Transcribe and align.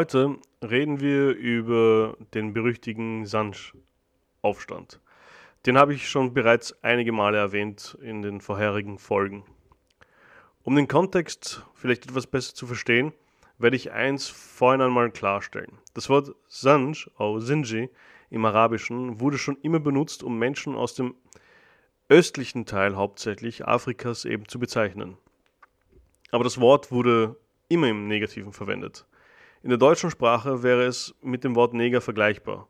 Heute 0.00 0.38
reden 0.62 1.00
wir 1.00 1.34
über 1.34 2.16
den 2.32 2.54
berüchtigten 2.54 3.26
Sanj-Aufstand. 3.26 4.98
Den 5.66 5.76
habe 5.76 5.92
ich 5.92 6.08
schon 6.08 6.32
bereits 6.32 6.72
einige 6.82 7.12
Male 7.12 7.36
erwähnt 7.36 7.98
in 8.00 8.22
den 8.22 8.40
vorherigen 8.40 8.98
Folgen. 8.98 9.44
Um 10.62 10.74
den 10.74 10.88
Kontext 10.88 11.66
vielleicht 11.74 12.06
etwas 12.06 12.26
besser 12.26 12.54
zu 12.54 12.66
verstehen, 12.66 13.12
werde 13.58 13.76
ich 13.76 13.92
eins 13.92 14.26
vorhin 14.26 14.80
einmal 14.80 15.10
klarstellen. 15.10 15.76
Das 15.92 16.08
Wort 16.08 16.34
Sanj, 16.48 17.10
auch 17.18 17.38
Sinji 17.38 17.90
im 18.30 18.46
Arabischen, 18.46 19.20
wurde 19.20 19.36
schon 19.36 19.58
immer 19.60 19.80
benutzt, 19.80 20.22
um 20.22 20.38
Menschen 20.38 20.76
aus 20.76 20.94
dem 20.94 21.14
östlichen 22.08 22.64
Teil 22.64 22.96
hauptsächlich 22.96 23.68
Afrikas 23.68 24.24
eben 24.24 24.48
zu 24.48 24.58
bezeichnen. 24.58 25.18
Aber 26.30 26.44
das 26.44 26.58
Wort 26.58 26.90
wurde 26.90 27.36
immer 27.68 27.88
im 27.88 28.08
Negativen 28.08 28.54
verwendet. 28.54 29.04
In 29.62 29.68
der 29.68 29.76
deutschen 29.76 30.10
Sprache 30.10 30.62
wäre 30.62 30.84
es 30.84 31.14
mit 31.20 31.44
dem 31.44 31.54
Wort 31.54 31.74
Neger 31.74 32.00
vergleichbar, 32.00 32.66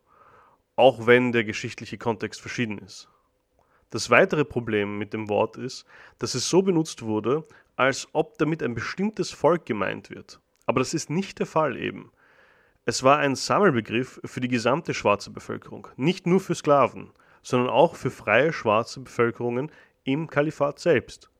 auch 0.75 1.07
wenn 1.07 1.31
der 1.31 1.45
geschichtliche 1.45 1.97
Kontext 1.97 2.41
verschieden 2.41 2.79
ist. 2.79 3.07
Das 3.91 4.09
weitere 4.09 4.43
Problem 4.43 4.97
mit 4.97 5.13
dem 5.13 5.29
Wort 5.29 5.55
ist, 5.55 5.85
dass 6.19 6.35
es 6.35 6.49
so 6.49 6.61
benutzt 6.61 7.01
wurde, 7.03 7.47
als 7.77 8.09
ob 8.11 8.37
damit 8.39 8.61
ein 8.61 8.73
bestimmtes 8.73 9.31
Volk 9.31 9.65
gemeint 9.65 10.09
wird. 10.09 10.41
Aber 10.65 10.81
das 10.81 10.93
ist 10.93 11.09
nicht 11.09 11.39
der 11.39 11.45
Fall 11.45 11.77
eben. 11.77 12.11
Es 12.83 13.03
war 13.03 13.19
ein 13.19 13.35
Sammelbegriff 13.35 14.19
für 14.25 14.41
die 14.41 14.49
gesamte 14.49 14.93
schwarze 14.93 15.31
Bevölkerung, 15.31 15.87
nicht 15.95 16.27
nur 16.27 16.41
für 16.41 16.55
Sklaven, 16.55 17.11
sondern 17.41 17.69
auch 17.69 17.95
für 17.95 18.11
freie 18.11 18.51
schwarze 18.51 18.99
Bevölkerungen 18.99 19.71
im 20.03 20.27
Kalifat 20.27 20.79
selbst. 20.79 21.30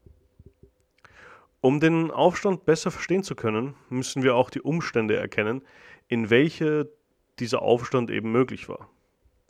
Um 1.62 1.80
den 1.80 2.10
Aufstand 2.10 2.66
besser 2.66 2.90
verstehen 2.90 3.22
zu 3.22 3.36
können, 3.36 3.76
müssen 3.90 4.24
wir 4.24 4.36
auch 4.36 4.50
die 4.50 4.62
Umstände 4.62 5.16
erkennen, 5.16 5.62
in 6.08 6.32
welche 6.32 6.90
dieser 7.38 7.62
Aufstand 7.62 8.10
eben 8.10 8.32
möglich 8.32 8.68
war. 8.68 8.90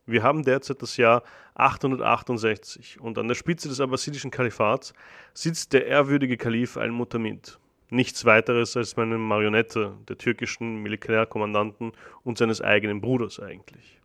Wir 0.06 0.22
haben 0.22 0.44
derzeit 0.44 0.82
das 0.82 0.98
Jahr 0.98 1.24
868 1.56 3.00
und 3.00 3.18
an 3.18 3.30
der 3.30 3.36
Spitze 3.36 3.70
des 3.70 3.80
abbasidischen 3.80 4.30
Kalifats 4.30 4.94
sitzt 5.34 5.72
der 5.72 5.88
ehrwürdige 5.88 6.36
Kalif 6.36 6.76
al-Mutamid. 6.76 7.60
Nichts 7.90 8.26
weiteres 8.26 8.76
als 8.76 8.98
eine 8.98 9.18
Marionette 9.18 9.94
der 10.10 10.18
türkischen 10.18 10.82
Militärkommandanten 10.84 11.94
und 12.24 12.38
seines 12.38 12.62
eigenen 12.62 13.00
Bruders 13.00 13.40
eigentlich. 13.40 14.02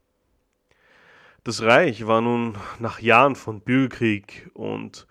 Das 1.42 1.62
Reich 1.62 2.06
war 2.06 2.20
nun 2.20 2.56
nach 2.78 3.00
Jahren 3.00 3.36
von 3.36 3.60
Bürgerkrieg 3.60 4.50
und 4.54 5.06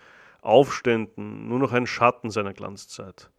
Aufständen 0.45 1.47
nur 1.47 1.59
noch 1.59 1.73
ein 1.73 1.87
Schatten 1.87 2.29
seiner 2.29 2.53
Glanzzeit. 2.53 3.31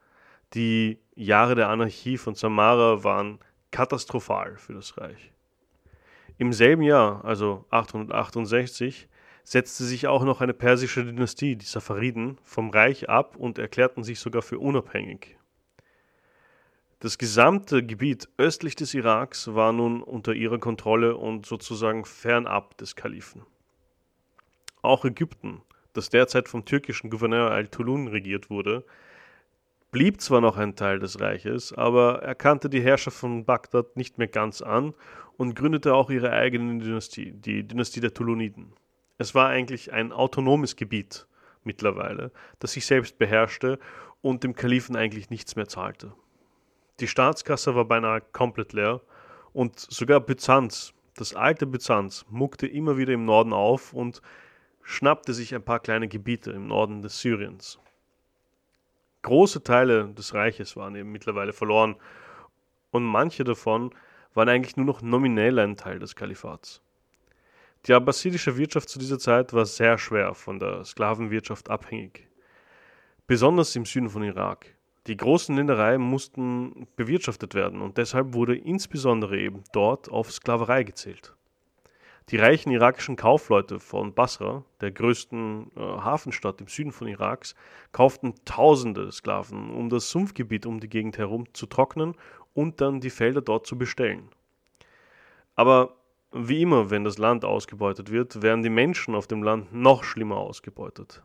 Die 0.55 0.99
Jahre 1.15 1.55
der 1.55 1.69
Anarchie 1.69 2.19
von 2.19 2.35
Samara 2.35 3.05
waren 3.05 3.39
katastrophal 3.71 4.57
für 4.57 4.75
das 4.75 4.97
Reich. 4.99 5.33
Im 6.39 6.53
selben 6.53 6.83
Jahr, 6.83 7.25
also 7.25 7.65
868, 7.71 9.09
setzte 9.45 9.85
sich 9.85 10.07
auch 10.07 10.25
noch 10.25 10.41
eine 10.41 10.55
persische 10.55 11.05
Dynastie, 11.05 11.57
die 11.57 11.65
Safariden, 11.65 12.39
vom 12.43 12.71
Reich 12.71 13.09
ab 13.09 13.37
und 13.37 13.59
erklärten 13.59 14.03
sich 14.03 14.19
sogar 14.19 14.43
für 14.43 14.59
unabhängig. 14.59 15.39
Das 16.99 17.19
gesamte 17.19 17.85
Gebiet 17.85 18.29
östlich 18.39 18.75
des 18.75 18.95
Iraks 18.95 19.55
war 19.55 19.73
nun 19.73 20.03
unter 20.03 20.33
ihrer 20.33 20.59
Kontrolle 20.59 21.17
und 21.17 21.47
sozusagen 21.47 22.05
fernab 22.05 22.77
des 22.79 22.97
Kalifen. 22.97 23.43
Auch 24.83 25.05
Ägypten 25.05 25.63
das 25.97 26.11
derzeit 26.11 26.49
vom 26.49 26.65
türkischen 26.65 27.11
Gouverneur 27.11 27.51
Al-Tulun 27.51 28.09
regiert 28.09 28.51
wurde, 28.51 28.85
blieb 29.91 30.21
zwar 30.21 30.41
noch 30.41 30.57
ein 30.57 30.77
Teil 30.77 30.99
des 30.99 31.21
Reiches, 31.21 31.73
aber 31.73 32.23
er 32.23 32.35
kannte 32.35 32.69
die 32.69 32.83
Herrschaft 32.83 33.17
von 33.17 33.45
Bagdad 33.45 33.97
nicht 33.97 34.19
mehr 34.19 34.29
ganz 34.29 34.61
an 34.61 34.95
und 35.37 35.55
gründete 35.55 35.95
auch 35.95 36.11
ihre 36.11 36.33
eigene 36.33 36.83
Dynastie, 36.83 37.33
die 37.33 37.67
Dynastie 37.67 38.01
der 38.01 38.13
Tuluniden. 38.13 38.73
Es 39.19 39.35
war 39.35 39.49
eigentlich 39.49 39.93
ein 39.93 40.13
autonomes 40.13 40.77
Gebiet 40.77 41.27
mittlerweile, 41.65 42.31
das 42.59 42.73
sich 42.73 42.87
selbst 42.87 43.19
beherrschte 43.19 43.79
und 44.21 44.45
dem 44.45 44.55
Kalifen 44.55 44.97
eigentlich 44.97 45.31
nichts 45.31 45.57
mehr 45.57 45.69
zahlte. 45.69 46.13
Die 47.01 47.09
Staatskasse 47.09 47.75
war 47.75 47.85
beinahe 47.85 48.21
komplett 48.21 48.73
leer 48.73 49.01
und 49.53 49.79
sogar 49.79 50.21
Byzanz, 50.21 50.93
das 51.17 51.35
alte 51.35 51.67
Byzanz, 51.67 52.27
muckte 52.29 52.67
immer 52.67 52.99
wieder 52.99 53.15
im 53.15 53.25
Norden 53.25 53.53
auf 53.53 53.93
und 53.93 54.21
schnappte 54.87 55.35
sich 55.35 55.53
ein 55.53 55.65
paar 55.65 55.81
kleine 55.81 56.07
Gebiete 56.07 56.53
im 56.53 56.69
Norden 56.69 57.03
des 57.03 57.21
Syriens. 57.21 57.81
Große 59.23 59.65
Teile 59.65 60.15
des 60.15 60.33
Reiches 60.33 60.77
waren 60.77 60.95
eben 60.95 61.11
mittlerweile 61.11 61.53
verloren 61.53 61.97
und 62.93 63.03
manche 63.03 63.43
davon 63.43 63.93
waren 64.35 64.49
eigentlich 64.49 64.77
nur 64.77 64.87
noch 64.87 65.03
nominell 65.03 65.59
ein 65.59 65.77
Teil 65.77 65.99
des 65.99 66.15
Kalifats. 66.15 66.81
Die 67.87 67.95
abbasidische 67.95 68.57
Wirtschaft 68.57 68.89
zu 68.89 69.01
dieser 69.01 69.19
Zeit 69.19 69.53
war 69.53 69.67
sehr 69.67 69.99
schwer 69.99 70.35
von 70.35 70.61
der 70.61 70.85
Sklavenwirtschaft 70.85 71.69
abhängig, 71.69 72.29
besonders 73.27 73.75
im 73.75 73.87
Süden 73.87 74.09
von 74.09 74.23
Irak. 74.23 74.77
Die 75.09 75.17
großen 75.17 75.57
Ländereien 75.57 76.01
mussten 76.01 76.87
bewirtschaftet 76.95 77.55
werden 77.55 77.83
und 77.83 77.99
deshalb 77.99 78.35
wurde 78.35 78.57
insbesondere 78.57 79.37
eben 79.37 79.65
dort 79.73 80.09
auf 80.11 80.31
Sklaverei 80.31 80.85
gezählt. 80.85 81.36
Die 82.31 82.39
reichen 82.39 82.73
irakischen 82.73 83.15
Kaufleute 83.15 83.79
von 83.79 84.13
Basra, 84.13 84.65
der 84.81 84.91
größten 84.91 85.71
äh, 85.77 85.81
Hafenstadt 85.81 86.61
im 86.61 86.67
Süden 86.67 86.91
von 86.91 87.07
Iraks, 87.07 87.55
kauften 87.93 88.35
tausende 88.45 89.13
Sklaven, 89.13 89.71
um 89.71 89.89
das 89.91 90.11
Sumpfgebiet 90.11 90.67
um 90.67 90.81
die 90.81 90.89
Gegend 90.89 91.19
herum 91.19 91.45
zu 91.53 91.67
trocknen 91.67 92.17
und 92.53 92.81
dann 92.81 92.99
die 92.99 93.11
Felder 93.11 93.43
dort 93.43 93.65
zu 93.69 93.79
bestellen. 93.79 94.29
Aber 95.55 95.95
wie 96.33 96.63
immer, 96.63 96.91
wenn 96.91 97.05
das 97.05 97.17
Land 97.17 97.45
ausgebeutet 97.45 98.11
wird, 98.11 98.43
werden 98.43 98.65
die 98.65 98.71
Menschen 98.71 99.15
auf 99.15 99.29
dem 99.29 99.45
Land 99.45 99.73
noch 99.73 100.03
schlimmer 100.03 100.39
ausgebeutet. 100.39 101.23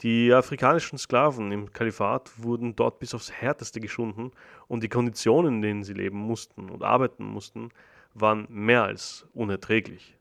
Die 0.00 0.32
afrikanischen 0.32 0.96
Sklaven 0.96 1.52
im 1.52 1.74
Kalifat 1.74 2.32
wurden 2.38 2.74
dort 2.74 3.00
bis 3.00 3.14
aufs 3.14 3.30
Härteste 3.30 3.80
geschunden 3.80 4.30
und 4.66 4.82
die 4.82 4.88
Konditionen, 4.88 5.56
in 5.56 5.60
denen 5.60 5.84
sie 5.84 5.92
leben 5.92 6.16
mussten 6.16 6.70
und 6.70 6.82
arbeiten 6.82 7.22
mussten, 7.22 7.68
waren 8.14 8.46
mehr 8.48 8.84
als 8.84 9.26
unerträglich. 9.34 10.16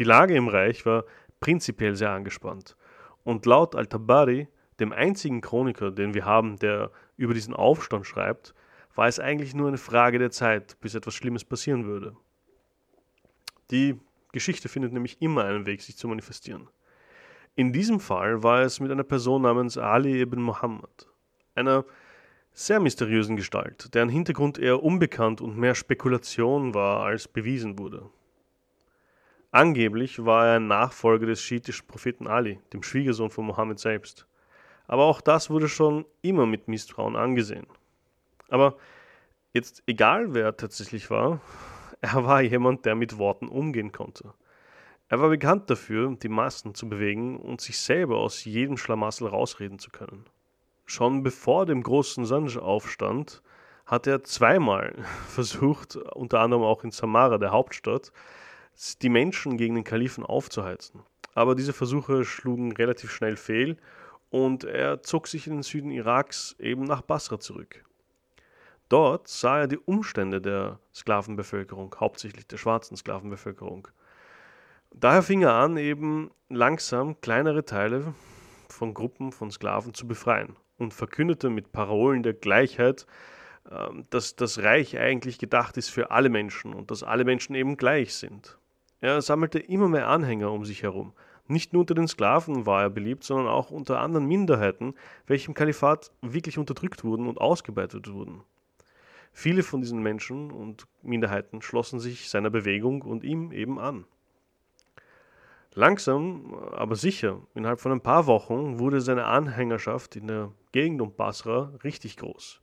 Die 0.00 0.04
Lage 0.04 0.34
im 0.34 0.48
Reich 0.48 0.86
war 0.86 1.04
prinzipiell 1.40 1.94
sehr 1.94 2.10
angespannt. 2.10 2.74
Und 3.22 3.44
laut 3.44 3.76
Al-Tabari, 3.76 4.48
dem 4.80 4.94
einzigen 4.94 5.42
Chroniker, 5.42 5.90
den 5.90 6.14
wir 6.14 6.24
haben, 6.24 6.58
der 6.58 6.90
über 7.18 7.34
diesen 7.34 7.52
Aufstand 7.52 8.06
schreibt, 8.06 8.54
war 8.94 9.08
es 9.08 9.20
eigentlich 9.20 9.54
nur 9.54 9.68
eine 9.68 9.76
Frage 9.76 10.18
der 10.18 10.30
Zeit, 10.30 10.80
bis 10.80 10.94
etwas 10.94 11.12
Schlimmes 11.12 11.44
passieren 11.44 11.84
würde. 11.84 12.16
Die 13.70 14.00
Geschichte 14.32 14.70
findet 14.70 14.94
nämlich 14.94 15.20
immer 15.20 15.44
einen 15.44 15.66
Weg, 15.66 15.82
sich 15.82 15.98
zu 15.98 16.08
manifestieren. 16.08 16.70
In 17.54 17.74
diesem 17.74 18.00
Fall 18.00 18.42
war 18.42 18.62
es 18.62 18.80
mit 18.80 18.90
einer 18.90 19.04
Person 19.04 19.42
namens 19.42 19.76
Ali 19.76 20.22
ibn 20.22 20.40
Muhammad, 20.40 21.08
einer 21.54 21.84
sehr 22.54 22.80
mysteriösen 22.80 23.36
Gestalt, 23.36 23.94
deren 23.94 24.08
Hintergrund 24.08 24.58
eher 24.58 24.82
unbekannt 24.82 25.42
und 25.42 25.58
mehr 25.58 25.74
Spekulation 25.74 26.72
war, 26.72 27.04
als 27.04 27.28
bewiesen 27.28 27.78
wurde. 27.78 28.08
Angeblich 29.52 30.24
war 30.24 30.46
er 30.46 30.56
ein 30.56 30.68
Nachfolger 30.68 31.26
des 31.26 31.42
schiitischen 31.42 31.86
Propheten 31.88 32.28
Ali, 32.28 32.60
dem 32.72 32.84
Schwiegersohn 32.84 33.30
von 33.30 33.46
Mohammed 33.46 33.80
selbst. 33.80 34.26
Aber 34.86 35.04
auch 35.04 35.20
das 35.20 35.50
wurde 35.50 35.68
schon 35.68 36.04
immer 36.22 36.46
mit 36.46 36.68
Misstrauen 36.68 37.16
angesehen. 37.16 37.66
Aber 38.48 38.76
jetzt 39.52 39.82
egal 39.86 40.34
wer 40.34 40.44
er 40.44 40.56
tatsächlich 40.56 41.10
war, 41.10 41.40
er 42.00 42.24
war 42.24 42.42
jemand, 42.42 42.86
der 42.86 42.94
mit 42.94 43.18
Worten 43.18 43.48
umgehen 43.48 43.90
konnte. 43.90 44.34
Er 45.08 45.20
war 45.20 45.28
bekannt 45.28 45.68
dafür, 45.68 46.14
die 46.14 46.28
Massen 46.28 46.76
zu 46.76 46.88
bewegen 46.88 47.36
und 47.40 47.60
sich 47.60 47.80
selber 47.80 48.18
aus 48.18 48.44
jedem 48.44 48.76
Schlamassel 48.76 49.26
rausreden 49.26 49.80
zu 49.80 49.90
können. 49.90 50.26
Schon 50.86 51.24
bevor 51.24 51.66
dem 51.66 51.82
großen 51.82 52.24
Sanj-Aufstand 52.24 53.42
hat 53.86 54.06
er 54.06 54.22
zweimal 54.22 54.94
versucht, 55.28 55.96
unter 55.96 56.38
anderem 56.38 56.62
auch 56.62 56.84
in 56.84 56.92
Samara, 56.92 57.38
der 57.38 57.50
Hauptstadt, 57.50 58.12
die 59.02 59.08
Menschen 59.08 59.56
gegen 59.56 59.74
den 59.74 59.84
Kalifen 59.84 60.24
aufzuheizen. 60.24 61.02
Aber 61.34 61.54
diese 61.54 61.72
Versuche 61.72 62.24
schlugen 62.24 62.72
relativ 62.72 63.10
schnell 63.12 63.36
fehl 63.36 63.76
und 64.30 64.64
er 64.64 65.02
zog 65.02 65.28
sich 65.28 65.46
in 65.46 65.54
den 65.54 65.62
Süden 65.62 65.90
Iraks 65.90 66.56
eben 66.58 66.84
nach 66.84 67.02
Basra 67.02 67.38
zurück. 67.38 67.84
Dort 68.88 69.28
sah 69.28 69.60
er 69.60 69.66
die 69.68 69.78
Umstände 69.78 70.40
der 70.40 70.80
Sklavenbevölkerung, 70.92 71.94
hauptsächlich 72.00 72.46
der 72.46 72.56
schwarzen 72.56 72.96
Sklavenbevölkerung. 72.96 73.86
Daher 74.92 75.22
fing 75.22 75.42
er 75.42 75.54
an, 75.54 75.76
eben 75.76 76.30
langsam 76.48 77.20
kleinere 77.20 77.64
Teile 77.64 78.14
von 78.68 78.94
Gruppen 78.94 79.30
von 79.30 79.50
Sklaven 79.50 79.94
zu 79.94 80.08
befreien 80.08 80.56
und 80.78 80.94
verkündete 80.94 81.50
mit 81.50 81.70
Parolen 81.70 82.24
der 82.24 82.34
Gleichheit, 82.34 83.06
ähm, 83.70 84.06
dass 84.10 84.34
das 84.34 84.58
Reich 84.58 84.98
eigentlich 84.98 85.38
gedacht 85.38 85.76
ist 85.76 85.90
für 85.90 86.10
alle 86.10 86.28
Menschen 86.28 86.74
und 86.74 86.90
dass 86.90 87.04
alle 87.04 87.24
Menschen 87.24 87.54
eben 87.54 87.76
gleich 87.76 88.14
sind. 88.14 88.58
Er 89.00 89.22
sammelte 89.22 89.58
immer 89.58 89.88
mehr 89.88 90.08
Anhänger 90.08 90.52
um 90.52 90.64
sich 90.64 90.82
herum. 90.82 91.12
Nicht 91.46 91.72
nur 91.72 91.80
unter 91.80 91.94
den 91.94 92.06
Sklaven 92.06 92.66
war 92.66 92.82
er 92.82 92.90
beliebt, 92.90 93.24
sondern 93.24 93.48
auch 93.48 93.70
unter 93.70 94.00
anderen 94.00 94.26
Minderheiten, 94.26 94.94
welche 95.26 95.48
im 95.48 95.54
Kalifat 95.54 96.12
wirklich 96.20 96.58
unterdrückt 96.58 97.02
wurden 97.02 97.26
und 97.26 97.40
ausgebeutet 97.40 98.12
wurden. 98.12 98.42
Viele 99.32 99.62
von 99.62 99.80
diesen 99.80 100.02
Menschen 100.02 100.50
und 100.50 100.86
Minderheiten 101.02 101.62
schlossen 101.62 101.98
sich 101.98 102.28
seiner 102.28 102.50
Bewegung 102.50 103.02
und 103.02 103.24
ihm 103.24 103.52
eben 103.52 103.78
an. 103.78 104.04
Langsam, 105.72 106.54
aber 106.72 106.96
sicher, 106.96 107.40
innerhalb 107.54 107.80
von 107.80 107.92
ein 107.92 108.00
paar 108.00 108.26
Wochen 108.26 108.80
wurde 108.80 109.00
seine 109.00 109.26
Anhängerschaft 109.26 110.16
in 110.16 110.26
der 110.26 110.52
Gegend 110.72 111.00
um 111.00 111.14
Basra 111.14 111.72
richtig 111.84 112.16
groß. 112.16 112.60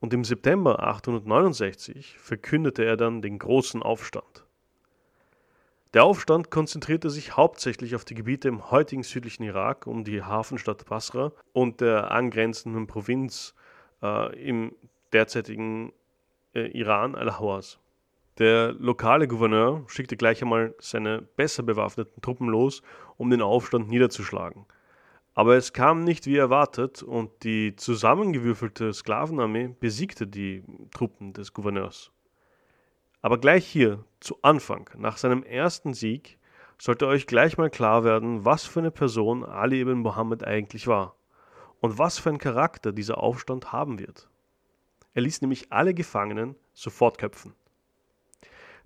Und 0.00 0.12
im 0.12 0.24
September 0.24 0.82
869 0.82 2.18
verkündete 2.18 2.84
er 2.84 2.96
dann 2.96 3.22
den 3.22 3.38
großen 3.38 3.82
Aufstand. 3.82 4.43
Der 5.94 6.02
Aufstand 6.02 6.50
konzentrierte 6.50 7.08
sich 7.08 7.36
hauptsächlich 7.36 7.94
auf 7.94 8.04
die 8.04 8.16
Gebiete 8.16 8.48
im 8.48 8.72
heutigen 8.72 9.04
südlichen 9.04 9.44
Irak 9.44 9.86
um 9.86 10.02
die 10.02 10.24
Hafenstadt 10.24 10.84
Basra 10.86 11.30
und 11.52 11.80
der 11.80 12.10
angrenzenden 12.10 12.88
Provinz 12.88 13.54
äh, 14.02 14.36
im 14.44 14.74
derzeitigen 15.12 15.92
äh, 16.52 16.66
Iran 16.76 17.14
Al-Hawaz. 17.14 17.78
Der 18.38 18.72
lokale 18.72 19.28
Gouverneur 19.28 19.84
schickte 19.86 20.16
gleich 20.16 20.42
einmal 20.42 20.74
seine 20.80 21.22
besser 21.22 21.62
bewaffneten 21.62 22.20
Truppen 22.20 22.48
los, 22.48 22.82
um 23.16 23.30
den 23.30 23.40
Aufstand 23.40 23.88
niederzuschlagen. 23.88 24.66
Aber 25.34 25.54
es 25.54 25.72
kam 25.72 26.00
nicht 26.02 26.26
wie 26.26 26.36
erwartet 26.36 27.04
und 27.04 27.30
die 27.44 27.76
zusammengewürfelte 27.76 28.92
Sklavenarmee 28.92 29.76
besiegte 29.78 30.26
die 30.26 30.64
Truppen 30.90 31.34
des 31.34 31.52
Gouverneurs. 31.52 32.13
Aber 33.24 33.38
gleich 33.38 33.66
hier, 33.66 34.04
zu 34.20 34.36
Anfang, 34.42 34.90
nach 34.98 35.16
seinem 35.16 35.44
ersten 35.44 35.94
Sieg, 35.94 36.36
sollte 36.78 37.06
euch 37.06 37.26
gleich 37.26 37.56
mal 37.56 37.70
klar 37.70 38.04
werden, 38.04 38.44
was 38.44 38.66
für 38.66 38.80
eine 38.80 38.90
Person 38.90 39.46
Ali 39.46 39.80
ibn 39.80 40.00
Muhammad 40.00 40.44
eigentlich 40.46 40.86
war 40.88 41.16
und 41.80 41.96
was 41.96 42.18
für 42.18 42.28
einen 42.28 42.36
Charakter 42.36 42.92
dieser 42.92 43.16
Aufstand 43.16 43.72
haben 43.72 43.98
wird. 43.98 44.28
Er 45.14 45.22
ließ 45.22 45.40
nämlich 45.40 45.72
alle 45.72 45.94
Gefangenen 45.94 46.54
sofort 46.74 47.16
köpfen. 47.16 47.54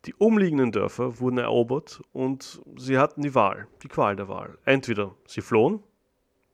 Die 0.05 0.14
umliegenden 0.14 0.70
Dörfer 0.70 1.19
wurden 1.19 1.38
erobert 1.38 2.00
und 2.12 2.62
sie 2.76 2.96
hatten 2.96 3.23
die 3.23 3.35
Wahl, 3.35 3.67
die 3.82 3.88
Qual 3.88 4.14
der 4.14 4.29
Wahl. 4.29 4.56
Entweder 4.64 5.17
sie 5.26 5.40
flohen, 5.40 5.82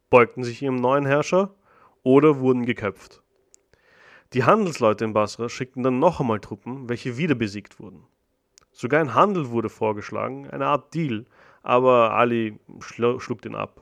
beugten 0.08 0.42
sich 0.42 0.62
ihrem 0.62 0.76
neuen 0.76 1.04
Herrscher 1.04 1.54
oder 2.02 2.38
wurden 2.40 2.64
geköpft. 2.64 3.23
Die 4.34 4.42
Handelsleute 4.42 5.04
in 5.04 5.12
Basra 5.12 5.48
schickten 5.48 5.84
dann 5.84 6.00
noch 6.00 6.18
einmal 6.18 6.40
Truppen, 6.40 6.88
welche 6.88 7.16
wieder 7.16 7.36
besiegt 7.36 7.78
wurden. 7.78 8.02
Sogar 8.72 9.00
ein 9.00 9.14
Handel 9.14 9.50
wurde 9.50 9.68
vorgeschlagen, 9.68 10.50
eine 10.50 10.66
Art 10.66 10.92
Deal, 10.92 11.24
aber 11.62 12.14
Ali 12.14 12.58
schlug 12.80 13.42
den 13.42 13.54
ab. 13.54 13.80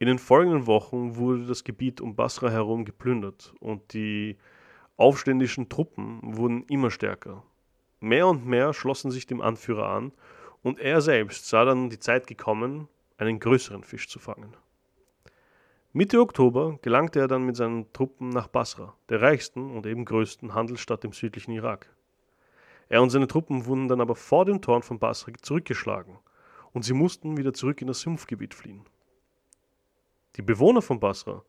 In 0.00 0.08
den 0.08 0.18
folgenden 0.18 0.66
Wochen 0.66 1.14
wurde 1.14 1.46
das 1.46 1.62
Gebiet 1.62 2.00
um 2.00 2.16
Basra 2.16 2.50
herum 2.50 2.84
geplündert 2.84 3.54
und 3.60 3.92
die 3.92 4.36
aufständischen 4.96 5.68
Truppen 5.68 6.18
wurden 6.36 6.64
immer 6.64 6.90
stärker. 6.90 7.44
Mehr 8.00 8.26
und 8.26 8.46
mehr 8.46 8.74
schlossen 8.74 9.12
sich 9.12 9.28
dem 9.28 9.40
Anführer 9.40 9.86
an, 9.88 10.12
und 10.64 10.80
er 10.80 11.00
selbst 11.00 11.48
sah 11.48 11.64
dann 11.64 11.88
die 11.88 12.00
Zeit 12.00 12.26
gekommen, 12.26 12.88
einen 13.16 13.38
größeren 13.38 13.84
Fisch 13.84 14.08
zu 14.08 14.18
fangen. 14.18 14.56
Mitte 15.94 16.20
Oktober 16.20 16.78
gelangte 16.80 17.20
er 17.20 17.28
dann 17.28 17.44
mit 17.44 17.54
seinen 17.54 17.92
Truppen 17.92 18.30
nach 18.30 18.48
Basra, 18.48 18.96
der 19.10 19.20
reichsten 19.20 19.70
und 19.70 19.84
eben 19.84 20.06
größten 20.06 20.54
Handelsstadt 20.54 21.04
im 21.04 21.12
südlichen 21.12 21.52
Irak. 21.52 21.94
Er 22.88 23.02
und 23.02 23.10
seine 23.10 23.26
Truppen 23.26 23.66
wurden 23.66 23.88
dann 23.88 24.00
aber 24.00 24.16
vor 24.16 24.46
den 24.46 24.62
Toren 24.62 24.80
von 24.80 24.98
Basra 24.98 25.32
zurückgeschlagen, 25.42 26.16
und 26.72 26.86
sie 26.86 26.94
mussten 26.94 27.36
wieder 27.36 27.52
zurück 27.52 27.82
in 27.82 27.88
das 27.88 28.00
Sumpfgebiet 28.00 28.54
fliehen. 28.54 28.86
Die 30.36 30.42
Bewohner 30.42 30.80
von 30.80 30.98
Basra 30.98 31.44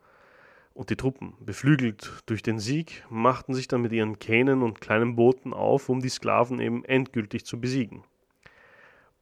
und 0.73 0.89
die 0.89 0.97
Truppen, 0.97 1.35
beflügelt 1.39 2.21
durch 2.25 2.43
den 2.43 2.59
Sieg, 2.59 3.05
machten 3.09 3.53
sich 3.53 3.69
dann 3.69 3.81
mit 3.81 3.93
ihren 3.93 4.19
Kähnen 4.19 4.61
und 4.61 4.81
kleinen 4.81 5.15
Booten 5.15 5.53
auf, 5.53 5.87
um 5.87 6.01
die 6.01 6.09
Sklaven 6.09 6.59
eben 6.59 6.83
endgültig 6.83 7.45
zu 7.45 7.61
besiegen. 7.61 8.03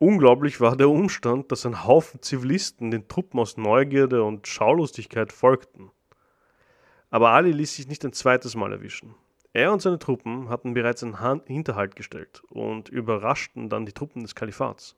Unglaublich 0.01 0.59
war 0.59 0.75
der 0.75 0.89
Umstand, 0.89 1.51
dass 1.51 1.63
ein 1.63 1.85
Haufen 1.85 2.23
Zivilisten 2.23 2.89
den 2.89 3.07
Truppen 3.07 3.39
aus 3.39 3.55
Neugierde 3.55 4.23
und 4.23 4.47
Schaulustigkeit 4.47 5.31
folgten. 5.31 5.91
Aber 7.11 7.29
Ali 7.29 7.51
ließ 7.51 7.75
sich 7.75 7.87
nicht 7.87 8.03
ein 8.03 8.11
zweites 8.11 8.55
Mal 8.55 8.71
erwischen. 8.71 9.13
Er 9.53 9.71
und 9.71 9.79
seine 9.79 9.99
Truppen 9.99 10.49
hatten 10.49 10.73
bereits 10.73 11.03
einen 11.03 11.43
Hinterhalt 11.45 11.95
gestellt 11.95 12.41
und 12.49 12.89
überraschten 12.89 13.69
dann 13.69 13.85
die 13.85 13.91
Truppen 13.91 14.23
des 14.23 14.33
Kalifats. 14.33 14.95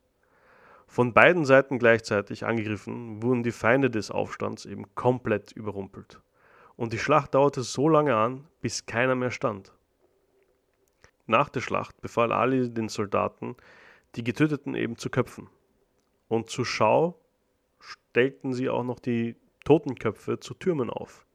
Von 0.87 1.11
beiden 1.11 1.43
Seiten 1.43 1.79
gleichzeitig 1.79 2.45
angegriffen, 2.45 3.21
wurden 3.21 3.43
die 3.43 3.51
Feinde 3.51 3.89
des 3.89 4.09
Aufstands 4.09 4.65
eben 4.65 4.95
komplett 4.95 5.51
überrumpelt 5.51 6.21
und 6.77 6.93
die 6.93 6.97
Schlacht 6.97 7.35
dauerte 7.35 7.63
so 7.63 7.89
lange 7.89 8.15
an, 8.15 8.47
bis 8.61 8.85
keiner 8.85 9.15
mehr 9.15 9.31
stand. 9.31 9.73
Nach 11.25 11.49
der 11.49 11.59
Schlacht 11.59 11.99
befahl 11.99 12.31
Ali 12.31 12.73
den 12.73 12.87
Soldaten, 12.87 13.57
die 14.15 14.23
Getöteten 14.23 14.75
eben 14.75 14.97
zu 14.97 15.09
köpfen. 15.09 15.49
Und 16.27 16.49
zur 16.49 16.65
Schau 16.65 17.19
stellten 17.79 18.53
sie 18.53 18.69
auch 18.69 18.83
noch 18.83 18.99
die 18.99 19.35
Totenköpfe 19.65 20.39
zu 20.39 20.53
Türmen 20.53 20.89
auf. 20.89 21.25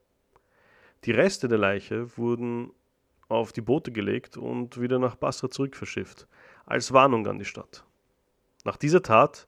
Die 1.05 1.13
Reste 1.13 1.49
der 1.49 1.59
Leiche 1.59 2.17
wurden 2.17 2.73
auf 3.29 3.53
die 3.53 3.61
Boote 3.61 3.93
gelegt 3.93 4.37
und 4.37 4.81
wieder 4.81 4.99
nach 4.99 5.17
Basra 5.17 5.51
zurückverschifft, 5.51 6.27
als 6.67 6.93
Warnung 6.93 7.27
an 7.27 7.39
die 7.39 7.45
Stadt. 7.45 7.85
Nach 8.65 8.77
dieser 8.77 9.03
Tat 9.03 9.47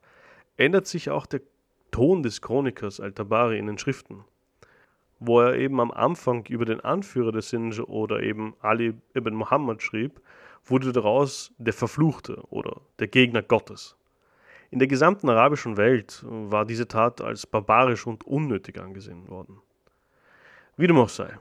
ändert 0.56 0.86
sich 0.86 1.10
auch 1.10 1.26
der 1.26 1.40
Ton 1.90 2.22
des 2.22 2.40
Chronikers 2.40 3.00
Al-Tabari 3.00 3.58
in 3.58 3.66
den 3.66 3.78
Schriften 3.78 4.24
wo 5.20 5.40
er 5.40 5.56
eben 5.56 5.80
am 5.80 5.90
Anfang 5.92 6.46
über 6.46 6.64
den 6.64 6.80
Anführer 6.80 7.30
des 7.30 7.50
Sinj 7.50 7.78
oder 7.80 8.22
eben 8.22 8.54
Ali 8.60 8.94
ibn 9.14 9.34
Muhammad 9.34 9.82
schrieb, 9.82 10.20
wurde 10.64 10.92
daraus 10.92 11.52
der 11.58 11.74
Verfluchte 11.74 12.42
oder 12.48 12.80
der 13.00 13.08
Gegner 13.08 13.42
Gottes. 13.42 13.96
In 14.70 14.78
der 14.78 14.88
gesamten 14.88 15.28
arabischen 15.28 15.76
Welt 15.76 16.24
war 16.24 16.64
diese 16.64 16.86
Tat 16.86 17.20
als 17.20 17.46
barbarisch 17.46 18.06
und 18.06 18.24
unnötig 18.24 18.80
angesehen 18.80 19.28
worden. 19.28 19.60
Wie 20.76 20.86
dem 20.86 20.98
auch 20.98 21.08
sei, 21.08 21.38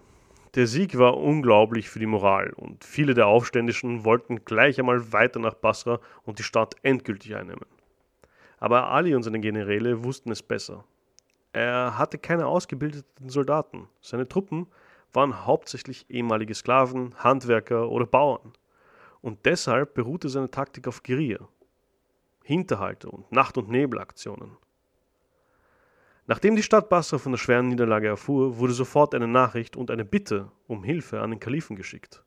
der 0.55 0.65
Sieg 0.65 0.97
war 0.97 1.17
unglaublich 1.17 1.89
für 1.89 1.99
die 1.99 2.07
Moral 2.07 2.51
und 2.53 2.83
viele 2.83 3.13
der 3.13 3.27
Aufständischen 3.27 4.03
wollten 4.03 4.43
gleich 4.45 4.79
einmal 4.79 5.13
weiter 5.13 5.39
nach 5.39 5.53
Basra 5.53 5.99
und 6.23 6.39
die 6.39 6.43
Stadt 6.43 6.75
endgültig 6.81 7.35
einnehmen. 7.35 7.65
Aber 8.57 8.89
Ali 8.89 9.13
und 9.13 9.21
seine 9.21 9.39
Generäle 9.39 10.03
wussten 10.03 10.31
es 10.31 10.41
besser 10.41 10.83
er 11.53 11.97
hatte 11.97 12.17
keine 12.17 12.47
ausgebildeten 12.47 13.29
Soldaten. 13.29 13.87
Seine 14.01 14.27
Truppen 14.27 14.67
waren 15.13 15.45
hauptsächlich 15.45 16.05
ehemalige 16.09 16.53
Sklaven, 16.53 17.15
Handwerker 17.17 17.89
oder 17.89 18.05
Bauern. 18.05 18.53
Und 19.21 19.45
deshalb 19.45 19.93
beruhte 19.93 20.29
seine 20.29 20.49
Taktik 20.49 20.87
auf 20.87 21.03
Guerilla, 21.03 21.47
Hinterhalte 22.43 23.09
und 23.09 23.31
Nacht- 23.31 23.57
und 23.57 23.69
Nebelaktionen. 23.69 24.57
Nachdem 26.25 26.55
die 26.55 26.63
Stadt 26.63 26.89
Basra 26.89 27.17
von 27.17 27.31
der 27.31 27.39
schweren 27.39 27.69
Niederlage 27.69 28.07
erfuhr, 28.07 28.57
wurde 28.57 28.73
sofort 28.73 29.15
eine 29.15 29.27
Nachricht 29.27 29.75
und 29.75 29.89
eine 29.89 30.05
Bitte 30.05 30.51
um 30.67 30.83
Hilfe 30.83 31.21
an 31.21 31.31
den 31.31 31.39
Kalifen 31.39 31.75
geschickt. 31.75 32.23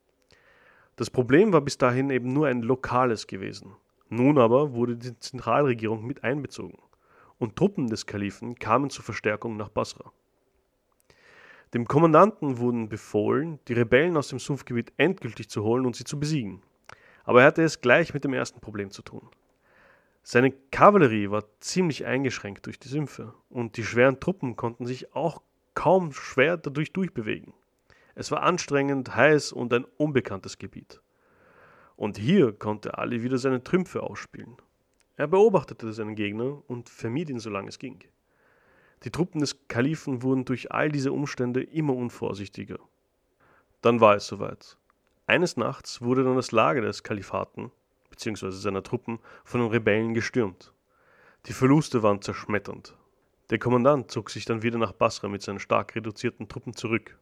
Das 0.97 1.09
Problem 1.09 1.53
war 1.53 1.61
bis 1.61 1.77
dahin 1.77 2.09
eben 2.09 2.33
nur 2.33 2.47
ein 2.47 2.61
lokales 2.61 3.27
gewesen. 3.27 3.75
Nun 4.09 4.37
aber 4.37 4.73
wurde 4.73 4.97
die 4.97 5.17
Zentralregierung 5.17 6.05
mit 6.05 6.23
einbezogen 6.23 6.77
und 7.39 7.55
Truppen 7.55 7.87
des 7.87 8.05
Kalifen 8.05 8.55
kamen 8.55 8.89
zur 8.89 9.03
Verstärkung 9.03 9.57
nach 9.57 9.69
Basra. 9.69 10.11
Dem 11.73 11.87
Kommandanten 11.87 12.59
wurden 12.59 12.89
befohlen, 12.89 13.59
die 13.67 13.73
Rebellen 13.73 14.15
aus 14.15 14.27
dem 14.27 14.37
Sumpfgebiet 14.37 14.93
endgültig 14.97 15.49
zu 15.49 15.63
holen 15.63 15.85
und 15.85 15.95
sie 15.95 16.03
zu 16.03 16.19
besiegen. 16.19 16.61
Aber 17.23 17.41
er 17.41 17.47
hatte 17.47 17.63
es 17.63 17.81
gleich 17.81 18.13
mit 18.13 18.23
dem 18.23 18.33
ersten 18.33 18.59
Problem 18.59 18.91
zu 18.91 19.01
tun. 19.01 19.29
Seine 20.23 20.51
Kavallerie 20.51 21.31
war 21.31 21.43
ziemlich 21.59 22.05
eingeschränkt 22.05 22.65
durch 22.65 22.79
die 22.79 22.87
Sümpfe 22.87 23.33
und 23.49 23.75
die 23.75 23.83
schweren 23.83 24.19
Truppen 24.19 24.55
konnten 24.55 24.85
sich 24.85 25.13
auch 25.15 25.41
kaum 25.73 26.13
schwer 26.13 26.57
dadurch 26.57 26.93
durchbewegen. 26.93 27.53
Es 28.15 28.31
war 28.31 28.43
anstrengend, 28.43 29.15
heiß 29.15 29.51
und 29.51 29.73
ein 29.73 29.85
unbekanntes 29.97 30.59
Gebiet. 30.59 31.01
Und 31.95 32.17
hier 32.17 32.53
konnte 32.53 32.97
Ali 32.97 33.23
wieder 33.23 33.37
seine 33.37 33.63
Trümpfe 33.63 34.03
ausspielen. 34.03 34.55
Er 35.15 35.27
beobachtete 35.27 35.91
seinen 35.93 36.15
Gegner 36.15 36.61
und 36.67 36.89
vermied 36.89 37.29
ihn, 37.29 37.39
solange 37.39 37.69
es 37.69 37.79
ging. 37.79 38.03
Die 39.03 39.11
Truppen 39.11 39.41
des 39.41 39.67
Kalifen 39.67 40.23
wurden 40.23 40.45
durch 40.45 40.71
all 40.71 40.89
diese 40.89 41.11
Umstände 41.11 41.61
immer 41.61 41.95
unvorsichtiger. 41.95 42.79
Dann 43.81 43.99
war 43.99 44.15
es 44.15 44.27
soweit. 44.27 44.77
Eines 45.25 45.55
Nachts 45.55 46.01
wurde 46.01 46.23
dann 46.25 46.35
das 46.35 46.51
Lager 46.51 46.81
des 46.81 47.03
Kalifaten 47.03 47.71
bzw. 48.09 48.51
seiner 48.51 48.83
Truppen 48.83 49.19
von 49.45 49.61
den 49.61 49.69
Rebellen 49.69 50.13
gestürmt. 50.13 50.73
Die 51.45 51.53
Verluste 51.53 52.03
waren 52.03 52.21
zerschmetternd. 52.21 52.97
Der 53.49 53.57
Kommandant 53.57 54.11
zog 54.11 54.29
sich 54.29 54.43
dann 54.43 54.63
wieder 54.63 54.77
nach 54.77 54.91
Basra 54.91 55.29
mit 55.29 55.41
seinen 55.41 55.59
stark 55.59 55.95
reduzierten 55.95 56.49
Truppen 56.49 56.75
zurück. 56.75 57.17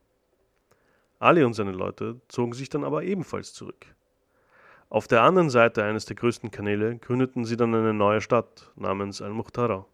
Ali 1.19 1.43
und 1.43 1.53
seine 1.53 1.73
Leute 1.73 2.19
zogen 2.27 2.53
sich 2.53 2.69
dann 2.69 2.83
aber 2.83 3.03
ebenfalls 3.03 3.53
zurück. 3.53 3.85
Auf 4.89 5.07
der 5.07 5.21
anderen 5.21 5.51
Seite 5.51 5.83
eines 5.83 6.05
der 6.05 6.15
größten 6.15 6.49
Kanäle 6.49 6.97
gründeten 6.97 7.45
sie 7.45 7.55
dann 7.55 7.73
eine 7.75 7.93
neue 7.93 8.19
Stadt 8.19 8.71
namens 8.75 9.21
Al-Muhtara, 9.21 9.85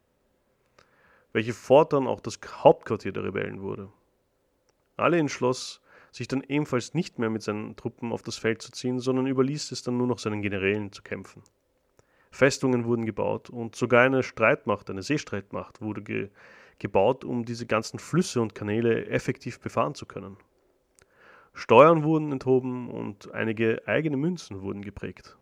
welche 1.34 1.54
fortan 1.54 2.08
auch 2.08 2.22
das 2.22 2.40
Hauptquartier 2.64 3.12
der 3.12 3.26
Rebellen 3.26 3.62
wurde. 3.62 3.90
Ali 4.96 5.20
entschloss, 5.20 5.82
sich 6.12 6.28
dann 6.28 6.44
ebenfalls 6.44 6.94
nicht 6.94 7.20
mehr 7.20 7.30
mit 7.30 7.44
seinen 7.44 7.76
Truppen 7.76 8.12
auf 8.12 8.22
das 8.22 8.38
Feld 8.38 8.62
zu 8.62 8.72
ziehen, 8.72 9.00
sondern 9.00 9.28
überließ 9.28 9.72
es 9.72 9.84
dann 9.84 9.98
nur 9.98 10.08
noch 10.08 10.20
seinen 10.20 10.42
Generälen 10.42 10.92
zu 10.92 11.02
kämpfen. 11.04 11.44
Festungen 12.32 12.86
wurden 12.86 13.06
gebaut 13.06 13.50
und 13.50 13.76
sogar 13.76 14.04
eine 14.04 14.24
Streitmacht, 14.24 14.90
eine 14.90 15.04
Seestreitmacht 15.04 15.82
wurde 15.82 16.02
ge 16.02 16.30
gebaut, 16.80 17.24
um 17.24 17.44
diese 17.44 17.66
ganzen 17.66 17.98
Flüsse 17.98 18.40
und 18.40 18.54
Kanäle 18.54 19.08
effektiv 19.08 19.60
befahren 19.60 19.96
zu 19.96 20.06
können. 20.06 20.38
Steuern 21.56 22.04
wurden 22.04 22.32
enthoben 22.32 22.92
und 22.92 23.34
einige 23.34 23.82
eigene 23.88 24.16
Münzen 24.16 24.62
wurden 24.62 24.84
geprägt. 24.84 25.38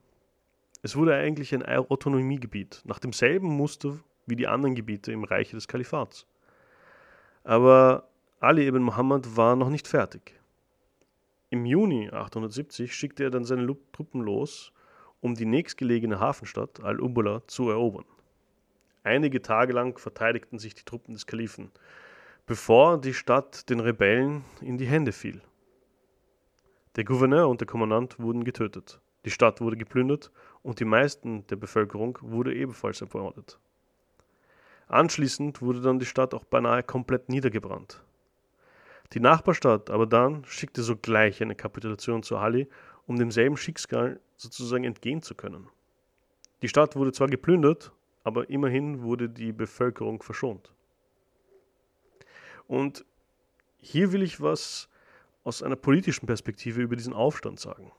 Es 0.82 0.96
wurde 0.96 1.14
eigentlich 1.14 1.54
ein 1.54 1.64
Autonomiegebiet, 1.64 2.82
nach 2.86 3.00
demselben 3.00 3.50
Muster 3.50 4.00
wie 4.26 4.38
die 4.38 4.48
anderen 4.48 4.76
Gebiete 4.76 5.12
im 5.12 5.26
Reiche 5.26 5.58
des 5.58 5.68
Kalifats. 5.68 6.26
Aber 7.44 8.08
Ali 8.40 8.66
ibn 8.66 8.82
Muhammad 8.82 9.36
war 9.36 9.58
noch 9.58 9.70
nicht 9.70 9.88
fertig. 9.88 10.40
Im 11.56 11.66
Juni 11.66 12.10
870 12.10 12.94
schickte 12.94 13.24
er 13.24 13.30
dann 13.30 13.46
seine 13.46 13.66
Truppen 13.94 14.20
los, 14.20 14.74
um 15.22 15.36
die 15.36 15.46
nächstgelegene 15.46 16.20
Hafenstadt 16.20 16.84
Al-Ubula 16.84 17.48
zu 17.48 17.70
erobern. 17.70 18.04
Einige 19.06 19.42
Tage 19.42 19.72
lang 19.72 19.98
verteidigten 19.98 20.60
sich 20.60 20.76
die 20.76 20.84
Truppen 20.84 21.14
des 21.14 21.26
Kalifen, 21.26 21.72
bevor 22.46 23.00
die 23.00 23.14
Stadt 23.14 23.70
den 23.70 23.80
Rebellen 23.80 24.44
in 24.60 24.78
die 24.78 24.86
Hände 24.86 25.14
fiel. 25.14 25.42
Der 26.98 27.06
Gouverneur 27.06 27.48
und 27.48 27.62
der 27.62 27.68
Kommandant 27.68 28.20
wurden 28.20 28.44
getötet. 28.44 29.00
Die 29.24 29.32
Stadt 29.32 29.62
wurde 29.62 29.78
geplündert 29.78 30.34
und 30.62 30.82
die 30.82 30.86
meisten 30.86 31.48
der 31.48 31.56
Bevölkerung 31.56 32.18
wurde 32.20 32.54
ebenfalls 32.54 33.00
ermordet. 33.00 33.58
Anschließend 34.90 35.62
wurde 35.62 35.80
dann 35.80 36.00
die 36.00 36.06
Stadt 36.06 36.34
auch 36.34 36.44
beinahe 36.44 36.84
komplett 36.84 37.30
niedergebrannt. 37.30 38.05
Die 39.14 39.20
Nachbarstadt 39.20 39.90
aber 39.90 40.08
dann 40.08 40.44
schickte 40.46 40.84
sogleich 40.84 41.42
eine 41.42 41.56
Kapitulation 41.56 42.24
zu 42.24 42.40
Hali, 42.40 42.68
um 43.08 43.18
demselben 43.18 43.58
Schicksal 43.58 44.20
sozusagen 44.36 44.84
entgehen 44.84 45.22
zu 45.22 45.36
können. 45.36 45.68
Die 46.62 46.68
Stadt 46.68 46.96
wurde 46.96 47.12
zwar 47.12 47.28
geplündert, 47.28 47.92
aber 48.24 48.50
immerhin 48.50 49.04
wurde 49.04 49.30
die 49.30 49.54
Bevölkerung 49.54 50.24
verschont. 50.24 50.72
Und 52.68 53.06
hier 53.80 54.12
will 54.12 54.24
ich 54.24 54.42
was 54.42 54.90
aus 55.44 55.62
einer 55.62 55.76
politischen 55.76 56.26
Perspektive 56.26 56.82
über 56.82 56.96
diesen 56.96 57.14
Aufstand 57.14 57.60
sagen. 57.60 57.92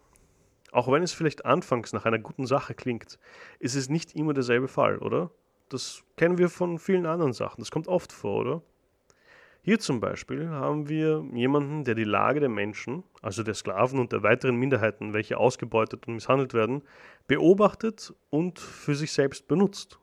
Auch 0.72 0.90
wenn 0.90 1.04
es 1.04 1.12
vielleicht 1.12 1.44
anfangs 1.44 1.92
nach 1.92 2.04
einer 2.04 2.18
guten 2.18 2.44
Sache 2.44 2.74
klingt, 2.74 3.18
ist 3.60 3.76
es 3.76 3.88
nicht 3.88 4.16
immer 4.16 4.34
derselbe 4.34 4.66
Fall, 4.66 4.98
oder? 4.98 5.30
Das 5.68 6.02
kennen 6.16 6.38
wir 6.38 6.48
von 6.48 6.78
vielen 6.78 7.06
anderen 7.06 7.32
Sachen. 7.32 7.60
Das 7.60 7.70
kommt 7.70 7.88
oft 7.88 8.12
vor, 8.12 8.40
oder? 8.40 8.62
Hier 9.66 9.80
zum 9.80 9.98
Beispiel 9.98 10.48
haben 10.48 10.88
wir 10.88 11.24
jemanden, 11.34 11.82
der 11.82 11.96
die 11.96 12.04
Lage 12.04 12.38
der 12.38 12.48
Menschen, 12.48 13.02
also 13.20 13.42
der 13.42 13.54
Sklaven 13.54 13.98
und 13.98 14.12
der 14.12 14.22
weiteren 14.22 14.54
Minderheiten, 14.54 15.12
welche 15.12 15.38
ausgebeutet 15.38 16.06
und 16.06 16.14
misshandelt 16.14 16.54
werden, 16.54 16.82
beobachtet 17.26 18.14
und 18.30 18.60
für 18.60 18.94
sich 18.94 19.10
selbst 19.10 19.48
benutzt. 19.48 19.98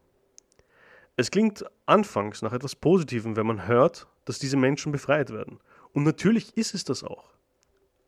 Es 1.15 1.31
klingt 1.31 1.63
anfangs 1.85 2.41
nach 2.41 2.51
etwas 2.51 2.75
Positivem, 2.75 3.37
wenn 3.37 3.47
man 3.47 3.65
hört, 3.65 4.09
dass 4.25 4.37
diese 4.37 4.57
Menschen 4.57 4.91
befreit 4.91 5.29
werden. 5.29 5.61
Und 5.93 6.03
natürlich 6.03 6.57
ist 6.57 6.75
es 6.75 6.83
das 6.83 7.01
auch. 7.01 7.31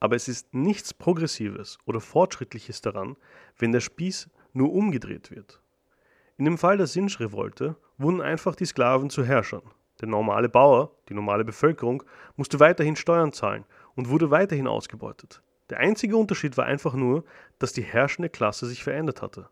Aber 0.01 0.17
es 0.17 0.27
ist 0.27 0.53
nichts 0.53 0.93
Progressives 0.93 1.77
oder 1.85 2.01
Fortschrittliches 2.01 2.81
daran, 2.81 3.15
wenn 3.57 3.71
der 3.71 3.79
Spieß 3.79 4.29
nur 4.51 4.73
umgedreht 4.73 5.31
wird. 5.31 5.61
In 6.35 6.43
dem 6.43 6.57
Fall 6.57 6.75
der 6.75 6.87
Sinsch-Revolte 6.87 7.77
wurden 7.97 8.19
einfach 8.19 8.57
die 8.57 8.65
Sklaven 8.65 9.09
zu 9.09 9.23
Herrschern. 9.23 9.63
Der 10.01 10.07
normale 10.07 10.49
Bauer, 10.49 10.91
die 11.09 11.13
normale 11.13 11.45
Bevölkerung, 11.45 12.03
musste 12.35 12.59
weiterhin 12.59 12.95
Steuern 12.95 13.31
zahlen 13.31 13.65
und 13.95 14.09
wurde 14.09 14.31
weiterhin 14.31 14.67
ausgebeutet. 14.67 15.41
Der 15.69 15.79
einzige 15.79 16.17
Unterschied 16.17 16.57
war 16.57 16.65
einfach 16.65 16.93
nur, 16.93 17.23
dass 17.59 17.73
die 17.73 17.81
herrschende 17.81 18.29
Klasse 18.29 18.67
sich 18.67 18.83
verändert 18.83 19.21
hatte. 19.21 19.49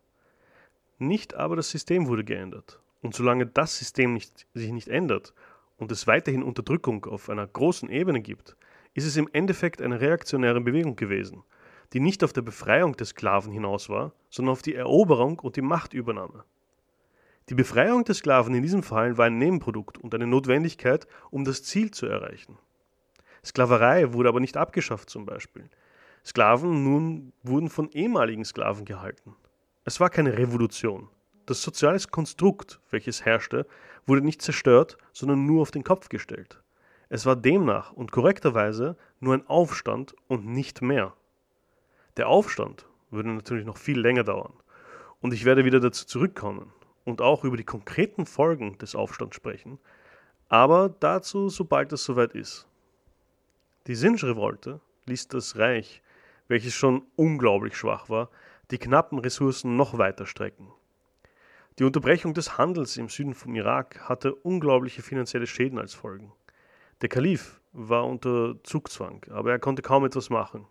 Nicht 0.98 1.34
aber 1.34 1.56
das 1.56 1.70
System 1.70 2.06
wurde 2.06 2.24
geändert. 2.24 2.80
Und 3.02 3.14
solange 3.14 3.46
das 3.46 3.76
System 3.76 4.12
nicht, 4.12 4.46
sich 4.54 4.70
nicht 4.70 4.88
ändert 4.88 5.34
und 5.76 5.90
es 5.90 6.06
weiterhin 6.06 6.42
Unterdrückung 6.42 7.04
auf 7.06 7.28
einer 7.28 7.46
großen 7.46 7.90
Ebene 7.90 8.20
gibt, 8.20 8.56
ist 8.94 9.06
es 9.06 9.16
im 9.16 9.28
Endeffekt 9.32 9.82
eine 9.82 10.00
reaktionäre 10.00 10.60
Bewegung 10.60 10.94
gewesen, 10.94 11.42
die 11.92 12.00
nicht 12.00 12.22
auf 12.22 12.32
der 12.32 12.42
Befreiung 12.42 12.96
des 12.96 13.10
Sklaven 13.10 13.52
hinaus 13.52 13.88
war, 13.88 14.12
sondern 14.30 14.52
auf 14.52 14.62
die 14.62 14.74
Eroberung 14.74 15.40
und 15.40 15.56
die 15.56 15.62
Machtübernahme. 15.62 16.44
Die 17.50 17.54
Befreiung 17.54 18.04
des 18.04 18.18
Sklaven 18.18 18.54
in 18.54 18.62
diesem 18.62 18.82
Fall 18.82 19.18
war 19.18 19.26
ein 19.26 19.36
Nebenprodukt 19.36 19.98
und 19.98 20.14
eine 20.14 20.26
Notwendigkeit, 20.26 21.06
um 21.30 21.44
das 21.44 21.62
Ziel 21.62 21.90
zu 21.90 22.06
erreichen. 22.06 22.56
Sklaverei 23.44 24.14
wurde 24.14 24.30
aber 24.30 24.40
nicht 24.40 24.56
abgeschafft 24.56 25.10
zum 25.10 25.26
Beispiel. 25.26 25.68
Sklaven 26.24 26.82
nun 26.84 27.34
wurden 27.42 27.68
von 27.68 27.90
ehemaligen 27.90 28.46
Sklaven 28.46 28.86
gehalten. 28.86 29.36
Es 29.84 30.00
war 30.00 30.08
keine 30.08 30.38
Revolution. 30.38 31.10
Das 31.44 31.60
soziale 31.60 31.98
Konstrukt, 32.10 32.80
welches 32.90 33.26
herrschte, 33.26 33.66
wurde 34.06 34.22
nicht 34.22 34.40
zerstört, 34.40 34.96
sondern 35.12 35.44
nur 35.44 35.60
auf 35.60 35.70
den 35.70 35.84
Kopf 35.84 36.08
gestellt. 36.08 36.62
Es 37.10 37.26
war 37.26 37.36
demnach 37.36 37.92
und 37.92 38.10
korrekterweise 38.10 38.96
nur 39.20 39.34
ein 39.34 39.46
Aufstand 39.46 40.16
und 40.28 40.46
nicht 40.46 40.80
mehr. 40.80 41.12
Der 42.16 42.28
Aufstand 42.28 42.86
würde 43.10 43.28
natürlich 43.28 43.66
noch 43.66 43.76
viel 43.76 44.00
länger 44.00 44.24
dauern. 44.24 44.54
Und 45.20 45.34
ich 45.34 45.44
werde 45.44 45.66
wieder 45.66 45.80
dazu 45.80 46.06
zurückkommen 46.06 46.72
und 47.04 47.20
auch 47.20 47.44
über 47.44 47.56
die 47.56 47.64
konkreten 47.64 48.26
Folgen 48.26 48.78
des 48.78 48.94
Aufstands 48.94 49.36
sprechen, 49.36 49.78
aber 50.48 50.88
dazu, 50.88 51.48
sobald 51.48 51.92
es 51.92 52.04
soweit 52.04 52.34
ist. 52.34 52.66
Die 53.86 53.94
Sinj-Revolte 53.94 54.80
ließ 55.06 55.28
das 55.28 55.56
Reich, 55.58 56.02
welches 56.48 56.74
schon 56.74 57.02
unglaublich 57.16 57.76
schwach 57.76 58.08
war, 58.08 58.30
die 58.70 58.78
knappen 58.78 59.18
Ressourcen 59.18 59.76
noch 59.76 59.98
weiter 59.98 60.26
strecken. 60.26 60.72
Die 61.78 61.84
Unterbrechung 61.84 62.34
des 62.34 62.56
Handels 62.56 62.96
im 62.96 63.08
Süden 63.08 63.34
vom 63.34 63.54
Irak 63.54 64.08
hatte 64.08 64.34
unglaubliche 64.34 65.02
finanzielle 65.02 65.46
Schäden 65.46 65.78
als 65.78 65.92
Folgen. 65.92 66.32
Der 67.00 67.08
Kalif 67.08 67.60
war 67.72 68.06
unter 68.06 68.62
Zugzwang, 68.62 69.26
aber 69.30 69.50
er 69.50 69.58
konnte 69.58 69.82
kaum 69.82 70.04
etwas 70.04 70.30
machen. 70.30 70.66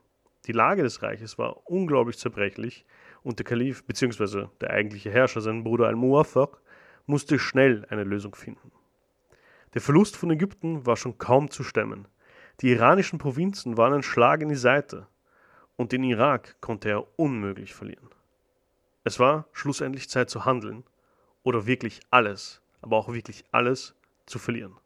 Die 0.46 0.52
Lage 0.52 0.84
des 0.84 1.02
Reiches 1.02 1.38
war 1.38 1.70
unglaublich 1.70 2.18
zerbrechlich 2.18 2.86
und 3.24 3.40
der 3.40 3.46
Kalif 3.46 3.84
bzw. 3.86 4.48
der 4.60 4.72
eigentliche 4.72 5.10
Herrscher, 5.10 5.42
sein 5.42 5.64
Bruder 5.64 5.88
Al-Muwaffaq, 5.88 6.62
musste 7.06 7.40
schnell 7.40 7.86
eine 7.90 8.04
Lösung 8.04 8.36
finden. 8.36 8.72
Der 9.74 9.82
Verlust 9.82 10.18
von 10.18 10.32
Ägypten 10.32 10.86
war 10.86 10.98
schon 10.98 11.18
kaum 11.18 11.50
zu 11.50 11.64
stemmen. 11.64 12.08
Die 12.62 12.72
iranischen 12.72 13.20
Provinzen 13.20 13.78
waren 13.78 13.94
ein 13.94 14.04
Schlag 14.04 14.42
in 14.42 14.50
die 14.50 14.56
Seite 14.56 15.08
und 15.76 15.92
den 15.92 16.04
Irak 16.04 16.58
konnte 16.62 16.90
er 16.90 17.20
unmöglich 17.20 17.74
verlieren. 17.74 18.10
Es 19.04 19.20
war 19.20 19.48
schlussendlich 19.52 20.10
Zeit 20.10 20.30
zu 20.30 20.46
handeln 20.46 20.84
oder 21.44 21.66
wirklich 21.66 22.02
alles, 22.12 22.62
aber 22.82 22.98
auch 22.98 23.12
wirklich 23.12 23.44
alles 23.52 23.96
zu 24.26 24.40
verlieren. 24.40 24.78